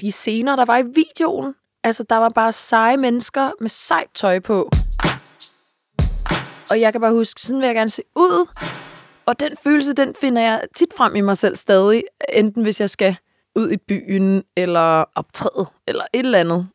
de 0.00 0.12
scener, 0.12 0.56
der 0.56 0.64
var 0.64 0.78
i 0.78 0.82
videoen. 0.94 1.54
Altså, 1.84 2.04
der 2.10 2.16
var 2.16 2.28
bare 2.28 2.52
seje 2.52 2.96
mennesker 2.96 3.50
med 3.60 3.68
sejt 3.68 4.08
tøj 4.14 4.40
på. 4.40 4.70
Og 6.70 6.80
jeg 6.80 6.92
kan 6.92 7.00
bare 7.00 7.12
huske, 7.12 7.40
sådan 7.40 7.60
vil 7.60 7.66
jeg 7.66 7.74
gerne 7.74 7.90
se 7.90 8.02
ud. 8.16 8.48
Og 9.26 9.40
den 9.40 9.56
følelse, 9.64 9.92
den 9.92 10.14
finder 10.20 10.42
jeg 10.42 10.64
tit 10.76 10.88
frem 10.96 11.16
i 11.16 11.20
mig 11.20 11.36
selv 11.36 11.56
stadig. 11.56 12.04
Enten 12.32 12.62
hvis 12.62 12.80
jeg 12.80 12.90
skal 12.90 13.16
ud 13.56 13.70
i 13.70 13.76
byen, 13.76 14.44
eller 14.56 15.04
optræde, 15.14 15.66
eller 15.88 16.04
et 16.12 16.24
eller 16.24 16.38
andet. 16.38 16.68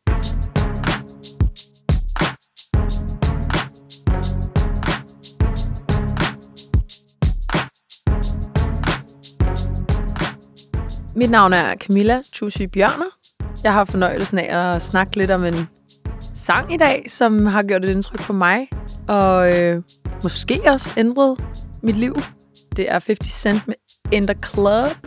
Mit 11.14 11.30
navn 11.30 11.52
er 11.52 11.74
Camilla 11.74 12.20
Tusi 12.32 12.66
Bjørner. 12.66 13.10
Jeg 13.64 13.72
har 13.72 13.84
fornøjelsen 13.84 14.38
af 14.38 14.74
at 14.74 14.82
snakke 14.82 15.16
lidt 15.16 15.30
om 15.30 15.44
en 15.44 15.68
sang 16.34 16.74
i 16.74 16.76
dag, 16.76 17.04
som 17.08 17.46
har 17.46 17.62
gjort 17.62 17.84
et 17.84 17.90
indtryk 17.90 18.20
på 18.20 18.32
mig, 18.32 18.68
og 19.08 19.58
øh, 19.58 19.82
måske 20.22 20.60
også 20.66 20.90
ændret 20.96 21.44
mit 21.82 21.96
liv. 21.96 22.16
Det 22.76 22.90
er 22.90 22.92
50 22.92 23.32
Cent 23.32 23.68
med 23.68 23.74
In 24.12 24.26
The 24.26 24.36
Club. 24.44 25.06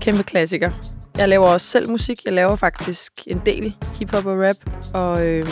Kæmpe 0.00 0.22
klassiker. 0.22 0.70
Jeg 1.16 1.28
laver 1.28 1.46
også 1.46 1.66
selv 1.66 1.90
musik. 1.90 2.24
Jeg 2.24 2.32
laver 2.32 2.56
faktisk 2.56 3.12
en 3.26 3.42
del 3.46 3.74
hiphop 3.98 4.26
og 4.26 4.38
rap, 4.38 4.56
og 4.94 5.26
øh, 5.26 5.46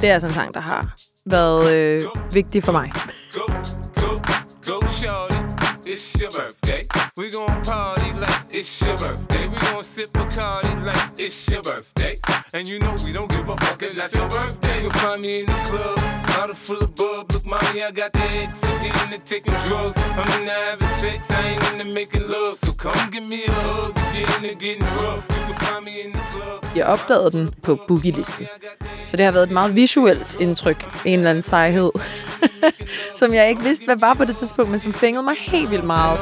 det 0.00 0.10
er 0.10 0.18
sådan 0.18 0.30
en 0.30 0.34
sang, 0.34 0.54
der 0.54 0.60
har 0.60 0.94
været 1.26 1.74
øh, 1.74 2.00
vigtig 2.32 2.64
for 2.64 2.72
mig. 2.72 2.92
Go, 3.32 3.52
go, 3.96 4.20
go, 4.66 4.80
go, 5.28 5.33
It's 5.94 6.20
your 6.20 6.30
birthday. 6.30 6.88
We 7.16 7.30
gon' 7.30 7.62
party 7.62 8.12
like 8.14 8.46
it's 8.50 8.82
your 8.82 8.96
birthday. 8.96 9.46
We 9.46 9.56
gon' 9.58 9.84
sip 9.84 10.10
a 10.16 10.18
Bacardi 10.18 10.84
like 10.84 11.10
it's 11.16 11.48
your 11.48 11.62
birthday. 11.62 12.18
And 12.52 12.66
you 12.66 12.80
know 12.80 12.96
we 13.04 13.12
don't 13.12 13.30
give 13.30 13.48
a 13.48 13.56
fuck, 13.58 13.80
it's 13.80 13.94
not 13.94 14.12
your 14.12 14.28
birthday. 14.28 14.82
You'll 14.82 14.90
find 14.90 15.22
me 15.22 15.42
in 15.42 15.46
the 15.46 15.52
club, 15.70 15.96
bottle 16.26 16.56
full 16.56 16.82
of 16.82 16.96
bub. 16.96 17.30
Look, 17.30 17.46
mommy, 17.46 17.84
I 17.84 17.92
got 17.92 18.12
the 18.12 18.24
X. 18.42 18.60
I'm 18.64 18.82
getting 18.82 19.10
to 19.12 19.24
taking 19.24 19.54
drugs. 19.68 19.96
I'm 20.18 20.40
into 20.40 20.52
having 20.66 20.88
sex, 21.02 21.30
I 21.30 21.50
ain't 21.50 21.72
into 21.72 21.84
making 21.84 22.22
love. 22.22 22.58
So 22.58 22.72
come 22.72 23.10
give 23.12 23.22
me 23.22 23.44
a 23.44 23.52
hug, 23.52 23.94
get 24.14 24.28
into 24.42 24.56
getting 24.64 24.82
rough. 24.98 25.22
You 25.36 25.42
can 25.46 25.54
find 25.64 25.84
me 25.84 25.94
in 26.04 26.10
the 26.10 26.22
club. 26.32 26.76
Jeg 26.76 26.86
opdagede 26.86 27.30
den 27.30 27.54
på 27.62 27.78
boogie-listen. 27.88 28.46
Så 29.06 29.16
det 29.16 29.24
har 29.24 29.32
været 29.32 29.44
et 29.44 29.50
meget 29.50 29.76
visuelt 29.76 30.36
indtryk, 30.40 30.88
en 31.04 31.18
eller 31.18 31.30
anden 31.30 31.42
sejhed. 31.42 31.90
som 33.20 33.34
jeg 33.34 33.48
ikke 33.48 33.62
vidste, 33.62 33.84
hvad 33.84 33.96
var 33.96 34.14
på 34.14 34.24
det 34.24 34.36
tidspunkt, 34.36 34.70
men 34.70 34.80
som 34.80 34.92
fængede 34.92 35.22
mig 35.22 35.34
helt 35.38 35.70
vildt 35.70 35.84
meget. 35.84 36.18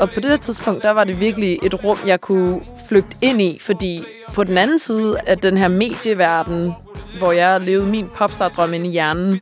Og 0.00 0.10
på 0.14 0.20
det 0.20 0.40
tidspunkt, 0.40 0.82
der 0.82 0.90
var 0.90 1.04
det 1.04 1.20
virkelig 1.20 1.58
et 1.62 1.84
rum, 1.84 1.98
jeg 2.06 2.20
kunne 2.20 2.60
flygte 2.88 3.16
ind 3.22 3.42
i, 3.42 3.58
fordi 3.60 4.04
på 4.34 4.44
den 4.44 4.58
anden 4.58 4.78
side 4.78 5.16
af 5.26 5.38
den 5.38 5.56
her 5.56 5.68
medieverden, 5.68 6.74
hvor 7.18 7.32
jeg 7.32 7.60
levede 7.60 7.86
min 7.86 8.08
popstar-drøm 8.16 8.72
ind 8.74 8.86
i 8.86 8.90
hjernen, 8.90 9.40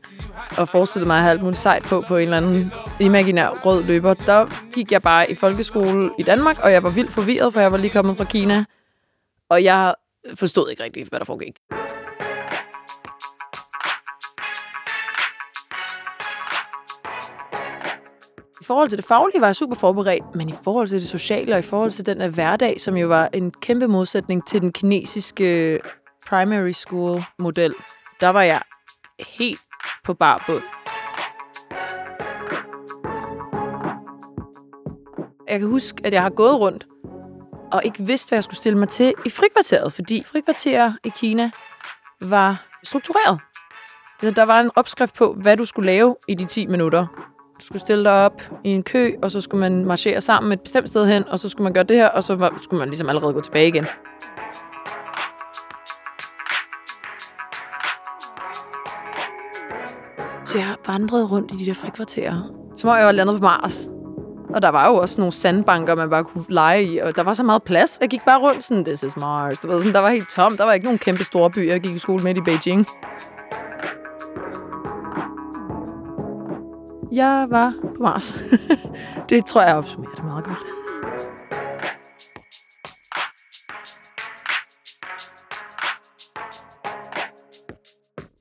og 0.59 0.69
forestillede 0.69 1.07
mig 1.07 1.17
at 1.17 1.23
have 1.23 1.31
alt 1.31 1.43
muligt 1.43 1.59
sejt 1.59 1.83
på 1.83 2.05
på 2.09 2.17
en 2.17 2.23
eller 2.23 2.37
anden 2.37 2.73
imaginær 3.01 3.49
rød 3.49 3.85
løber, 3.85 4.15
der 4.15 4.47
gik 4.73 4.93
jeg 4.93 5.03
bare 5.03 5.31
i 5.31 5.35
folkeskole 5.35 6.11
i 6.19 6.23
Danmark, 6.23 6.59
og 6.63 6.73
jeg 6.73 6.83
var 6.83 6.91
vildt 6.91 7.13
forvirret, 7.13 7.53
for 7.55 7.61
jeg 7.61 7.73
var 7.73 7.79
lige 7.79 7.91
kommet 7.91 8.17
fra 8.17 8.25
Kina. 8.25 8.65
Og 9.51 9.65
jeg 9.65 9.95
forstod 10.35 10.71
ikke 10.71 10.83
rigtigt, 10.83 11.09
hvad 11.09 11.19
der 11.19 11.25
foregik. 11.25 11.55
I 18.61 18.65
forhold 18.65 18.89
til 18.89 18.99
det 18.99 19.07
faglige 19.07 19.41
var 19.41 19.47
jeg 19.47 19.57
super 19.57 19.77
forberedt, 19.77 20.35
men 20.35 20.49
i 20.49 20.55
forhold 20.65 20.89
til 20.89 21.01
det 21.01 21.09
sociale 21.09 21.55
og 21.55 21.59
i 21.59 21.63
forhold 21.63 21.91
til 21.91 22.07
den 22.07 22.21
af 22.21 22.31
hverdag, 22.31 22.81
som 22.81 22.97
jo 22.97 23.09
var 23.09 23.29
en 23.33 23.51
kæmpe 23.51 23.87
modsætning 23.89 24.47
til 24.47 24.61
den 24.61 24.73
kinesiske 24.73 25.81
primary 26.29 26.73
school 26.73 27.23
model, 27.39 27.75
der 28.21 28.29
var 28.29 28.43
jeg 28.43 28.63
helt 29.39 29.61
på 30.05 30.15
bar 30.15 30.45
bund. 30.47 30.63
Jeg 35.49 35.61
kan 35.61 35.69
huske, 35.69 36.01
at 36.05 36.13
jeg 36.13 36.23
har 36.23 36.31
gået 36.31 36.61
rundt 36.61 36.87
og 37.73 37.85
ikke 37.85 38.03
vidste, 38.03 38.29
hvad 38.29 38.37
jeg 38.37 38.45
skulle 38.45 38.57
stille 38.57 38.79
mig 38.79 38.89
til 38.89 39.15
i 39.27 39.31
frikvarteret, 39.31 39.93
fordi 39.93 40.23
frikvarterer 40.27 40.93
i 41.05 41.09
Kina 41.09 41.51
var 42.21 42.67
struktureret. 42.85 43.41
Altså, 44.23 44.35
der 44.35 44.43
var 44.43 44.61
en 44.61 44.71
opskrift 44.77 45.15
på, 45.15 45.33
hvad 45.33 45.57
du 45.57 45.65
skulle 45.65 45.87
lave 45.87 46.17
i 46.29 46.35
de 46.35 46.45
10 46.45 46.67
minutter. 46.67 47.07
Du 47.61 47.65
skulle 47.65 47.81
stille 47.81 48.05
dig 48.05 48.13
op 48.13 48.43
i 48.65 48.71
en 48.71 48.83
kø, 48.83 49.13
og 49.23 49.31
så 49.31 49.41
skulle 49.41 49.61
man 49.61 49.85
marchere 49.85 50.21
sammen 50.21 50.53
et 50.53 50.61
bestemt 50.61 50.89
sted 50.89 51.07
hen, 51.07 51.29
og 51.29 51.39
så 51.39 51.49
skulle 51.49 51.65
man 51.65 51.73
gøre 51.73 51.85
det 51.85 51.97
her, 51.97 52.09
og 52.09 52.25
så 52.25 52.35
var, 52.35 52.59
skulle 52.63 52.79
man 52.79 52.89
ligesom 52.89 53.09
allerede 53.09 53.33
gå 53.33 53.41
tilbage 53.41 53.69
igen. 53.69 53.87
Så 60.49 60.59
jeg 60.59 60.67
vandrede 60.87 61.27
rundt 61.27 61.53
i 61.53 61.57
de 61.57 61.67
der 61.67 61.75
frikvarterer. 61.75 62.53
Som 62.77 62.91
om 62.91 62.97
jeg 62.97 63.07
var 63.07 63.13
landet 63.13 63.41
på 63.41 63.43
Mars. 63.43 63.89
Og 64.55 64.63
der 64.63 64.69
var 64.69 64.89
jo 64.89 64.95
også 64.95 65.21
nogle 65.21 65.33
sandbanker, 65.33 65.95
man 65.95 66.11
bare 66.11 66.25
kunne 66.25 66.45
lege 66.49 66.85
i, 66.85 66.99
og 66.99 67.17
der 67.17 67.23
var 67.23 67.35
så 67.35 67.43
meget 67.43 67.63
plads. 67.63 67.99
Jeg 68.01 68.09
gik 68.09 68.21
bare 68.27 68.41
rundt 68.41 68.65
sådan, 68.65 68.85
this 68.85 69.03
is 69.03 69.17
Mars. 69.17 69.59
Du 69.59 69.69
ved, 69.69 69.81
sådan, 69.81 69.95
der 69.95 70.01
var 70.01 70.11
helt 70.11 70.29
tom. 70.29 70.57
Der 70.57 70.65
var 70.65 70.73
ikke 70.73 70.85
nogen 70.85 70.99
kæmpe 70.99 71.25
store 71.25 71.51
byer. 71.51 71.73
Jeg 71.73 71.81
gik 71.81 71.95
i 71.95 71.99
skole 71.99 72.25
midt 72.25 72.39
i 72.39 72.41
Beijing. 72.41 72.87
Jeg 77.13 77.47
var 77.51 77.75
på 77.97 78.03
Mars. 78.03 78.43
det 79.31 79.45
tror 79.45 79.63
jeg 79.63 79.77
opsummerer 79.77 80.15
det 80.15 80.25
meget 80.25 80.45
godt. 80.45 80.78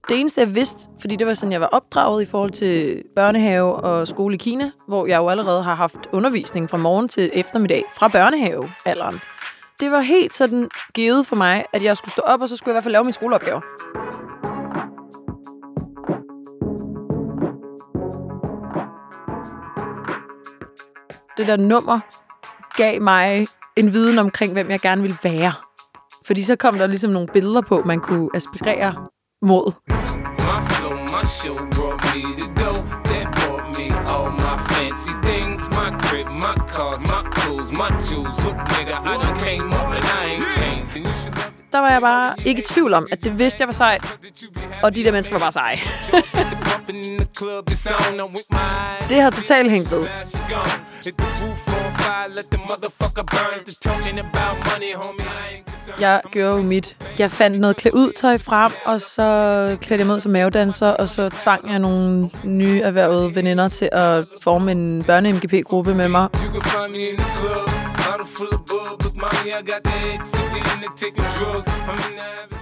Det 0.09 0.19
eneste, 0.19 0.41
jeg 0.41 0.55
vidste, 0.55 0.89
fordi 0.99 1.15
det 1.15 1.27
var 1.27 1.33
sådan, 1.33 1.51
jeg 1.51 1.61
var 1.61 1.67
opdraget 1.67 2.21
i 2.21 2.25
forhold 2.25 2.51
til 2.51 3.03
børnehave 3.15 3.75
og 3.75 4.07
skole 4.07 4.35
i 4.35 4.37
Kina, 4.37 4.71
hvor 4.87 5.07
jeg 5.07 5.17
jo 5.17 5.29
allerede 5.29 5.63
har 5.63 5.75
haft 5.75 5.97
undervisning 6.11 6.69
fra 6.69 6.77
morgen 6.77 7.07
til 7.07 7.31
eftermiddag 7.33 7.83
fra 7.97 8.07
børnehavealderen. 8.07 9.19
Det 9.79 9.91
var 9.91 9.99
helt 9.99 10.33
sådan 10.33 10.69
givet 10.93 11.27
for 11.27 11.35
mig, 11.35 11.65
at 11.73 11.83
jeg 11.83 11.97
skulle 11.97 12.11
stå 12.11 12.21
op, 12.21 12.41
og 12.41 12.49
så 12.49 12.57
skulle 12.57 12.69
jeg 12.69 12.73
i 12.73 12.75
hvert 12.75 12.83
fald 12.83 12.91
lave 12.91 13.03
min 13.03 13.13
skoleopgaver. 13.13 13.61
Det 21.37 21.47
der 21.47 21.57
nummer 21.57 21.99
gav 22.75 23.01
mig 23.01 23.47
en 23.75 23.93
viden 23.93 24.19
omkring, 24.19 24.53
hvem 24.53 24.69
jeg 24.69 24.79
gerne 24.79 25.01
ville 25.01 25.17
være. 25.23 25.53
Fordi 26.25 26.41
så 26.43 26.55
kom 26.55 26.77
der 26.77 26.87
ligesom 26.87 27.11
nogle 27.11 27.27
billeder 27.33 27.61
på, 27.61 27.81
man 27.85 27.99
kunne 27.99 28.29
aspirere 28.33 29.05
mod. 29.41 29.73
I 29.89 29.93
I 39.19 39.21
ain't. 39.49 39.77
Der 41.71 41.79
var 41.79 41.89
jeg 41.89 42.01
bare 42.01 42.35
ikke 42.45 42.61
i 42.61 42.65
tvivl 42.65 42.93
om, 42.93 43.07
at 43.11 43.23
det 43.23 43.39
vidste 43.39 43.61
jeg 43.61 43.67
var 43.67 43.73
sej. 43.73 43.99
Og 44.83 44.95
de 44.95 45.03
der 45.03 45.11
mennesker 45.11 45.35
var 45.35 45.39
bare 45.39 45.51
seje. 45.51 45.77
det 49.09 49.21
har 49.21 49.29
totalt 49.29 49.71
hængt 49.71 49.91
ved. 49.91 50.07
Jeg 55.99 56.21
gjorde 56.31 56.55
jo 56.55 56.61
mit. 56.61 56.95
Jeg 57.19 57.31
fandt 57.31 57.59
noget 57.59 57.75
klæd 57.77 57.91
ud 57.93 58.11
tøj 58.11 58.37
frem, 58.37 58.71
og 58.85 59.01
så 59.01 59.77
klædte 59.81 60.05
jeg 60.05 60.13
ud 60.13 60.19
som 60.19 60.31
mavedanser, 60.31 60.87
og 60.87 61.07
så 61.07 61.29
tvang 61.29 61.71
jeg 61.71 61.79
nogle 61.79 62.29
nye 62.43 62.81
erhvervede 62.81 63.35
veninder 63.35 63.67
til 63.67 63.89
at 63.91 64.25
forme 64.41 64.71
en 64.71 65.03
børne-MGP-gruppe 65.03 65.93
med 65.93 66.07
mig. 66.07 66.27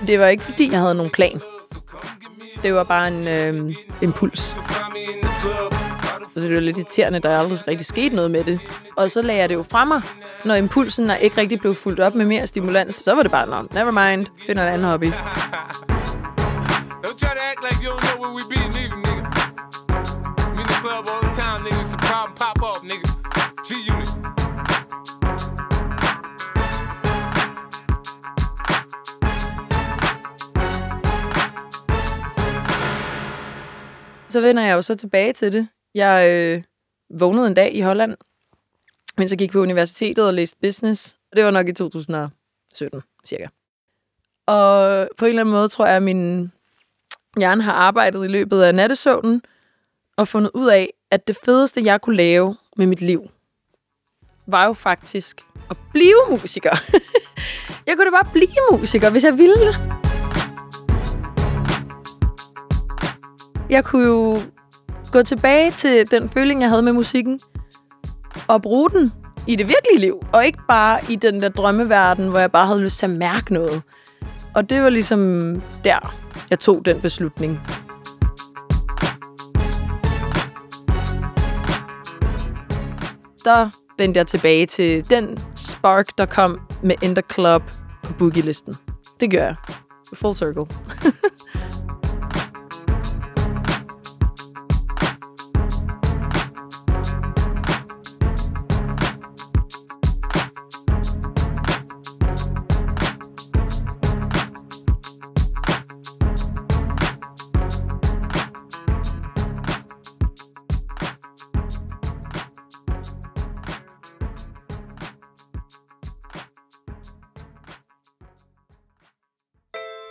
Det 0.07 0.19
var 0.19 0.27
ikke 0.27 0.43
fordi, 0.43 0.71
jeg 0.71 0.79
havde 0.79 0.95
nogen 0.95 1.11
plan. 1.11 1.39
Det 2.63 2.73
var 2.73 2.83
bare 2.83 3.07
en 3.07 3.27
øh, 3.27 3.75
impuls. 4.01 4.55
Så 6.33 6.41
det 6.41 6.55
var 6.55 6.61
lidt 6.61 6.77
irriterende, 6.77 7.19
der 7.19 7.39
aldrig 7.39 7.67
rigtig 7.67 7.85
skete 7.85 8.15
noget 8.15 8.31
med 8.31 8.43
det. 8.43 8.59
Og 8.97 9.11
så 9.11 9.21
lagde 9.21 9.41
jeg 9.41 9.49
det 9.49 9.55
jo 9.55 9.63
fra 9.63 9.85
mig 9.85 10.01
når 10.45 10.55
impulsen 10.55 11.09
er 11.09 11.15
ikke 11.15 11.37
rigtig 11.37 11.59
blev 11.59 11.75
fuldt 11.75 11.99
op 11.99 12.15
med 12.15 12.25
mere 12.25 12.47
stimulans, 12.47 12.95
så 12.95 13.15
var 13.15 13.21
det 13.21 13.31
bare, 13.31 13.47
no, 13.47 13.61
never 13.61 13.91
mind, 13.91 14.25
finder 14.47 14.63
en 14.67 14.73
anden 14.73 14.87
hobby. 14.87 15.05
Don't 17.05 17.17
try 17.19 17.33
to 17.37 17.43
act 17.51 17.61
like 17.67 17.79
you 17.85 17.93
know 18.03 18.15
where 18.21 18.33
we 18.37 18.41
be 18.53 18.59
even, 18.79 18.99
nigga. 19.05 19.23
I'm 20.45 20.59
in 20.61 20.67
the 20.71 20.77
all 20.87 21.21
the 21.25 21.31
time, 21.41 21.59
nigga. 21.65 21.81
It's 21.81 21.95
problem, 21.95 22.35
pop 22.41 22.59
up, 22.69 22.83
nigga. 22.83 23.07
G-Unit. 23.67 24.09
Så 34.29 34.41
vender 34.41 34.63
jeg 34.63 34.73
jo 34.73 34.81
så 34.81 34.95
tilbage 34.95 35.33
til 35.33 35.53
det. 35.53 35.67
Jeg 35.95 36.29
øh, 36.29 36.63
vågnede 37.19 37.47
en 37.47 37.53
dag 37.53 37.75
i 37.75 37.81
Holland, 37.81 38.15
men 39.17 39.29
så 39.29 39.35
gik 39.35 39.51
på 39.51 39.59
universitetet 39.59 40.27
og 40.27 40.33
læste 40.33 40.57
business. 40.61 41.17
Det 41.35 41.45
var 41.45 41.51
nok 41.51 41.67
i 41.67 41.73
2017, 41.73 43.01
cirka. 43.25 43.47
Og 44.47 45.07
på 45.17 45.25
en 45.25 45.29
eller 45.29 45.41
anden 45.41 45.53
måde 45.53 45.67
tror 45.67 45.85
jeg, 45.85 45.95
at 45.95 46.03
min 46.03 46.51
hjerne 47.37 47.63
har 47.63 47.73
arbejdet 47.73 48.25
i 48.25 48.27
løbet 48.27 48.61
af 48.61 48.75
nattesøvnen 48.75 49.41
og 50.17 50.27
fundet 50.27 50.51
ud 50.53 50.67
af, 50.67 50.93
at 51.11 51.27
det 51.27 51.37
fedeste, 51.45 51.81
jeg 51.83 52.01
kunne 52.01 52.15
lave 52.15 52.55
med 52.77 52.85
mit 52.85 53.01
liv, 53.01 53.29
var 54.47 54.65
jo 54.65 54.73
faktisk 54.73 55.41
at 55.69 55.77
blive 55.91 56.15
musiker. 56.29 56.75
jeg 57.87 57.95
kunne 57.95 58.05
da 58.05 58.11
bare 58.11 58.31
blive 58.33 58.79
musiker, 58.79 59.09
hvis 59.09 59.23
jeg 59.23 59.37
ville. 59.37 59.71
Jeg 63.69 63.85
kunne 63.85 64.07
jo 64.07 64.39
gå 65.11 65.23
tilbage 65.23 65.71
til 65.71 66.11
den 66.11 66.29
føling, 66.29 66.61
jeg 66.61 66.69
havde 66.69 66.81
med 66.83 66.93
musikken, 66.93 67.39
at 68.49 68.61
bruge 68.61 68.89
den 68.89 69.11
i 69.47 69.55
det 69.55 69.67
virkelige 69.67 69.99
liv, 69.99 70.25
og 70.33 70.45
ikke 70.45 70.59
bare 70.67 70.99
i 71.09 71.15
den 71.15 71.41
der 71.41 71.49
drømmeverden, 71.49 72.29
hvor 72.29 72.39
jeg 72.39 72.51
bare 72.51 72.67
havde 72.67 72.81
lyst 72.81 72.99
til 72.99 73.05
at 73.05 73.11
mærke 73.11 73.53
noget. 73.53 73.81
Og 74.55 74.69
det 74.69 74.81
var 74.81 74.89
ligesom 74.89 75.61
der, 75.83 76.15
jeg 76.49 76.59
tog 76.59 76.85
den 76.85 77.01
beslutning. 77.01 77.61
Der 83.43 83.69
vendte 83.97 84.17
jeg 84.17 84.27
tilbage 84.27 84.65
til 84.65 85.09
den 85.09 85.39
spark, 85.55 86.17
der 86.17 86.25
kom 86.25 86.59
med 86.83 86.95
Ender 87.01 87.21
Club 87.33 87.63
på 88.03 88.13
boogie-listen. 88.13 88.75
Det 89.19 89.31
gør 89.31 89.43
jeg. 89.43 89.55
Full 90.13 90.35
circle. 90.35 90.65